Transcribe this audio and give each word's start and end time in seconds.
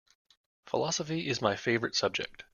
Philosophy 0.65 1.27
is 1.27 1.43
my 1.43 1.55
favorite 1.55 1.93
subject. 1.95 2.43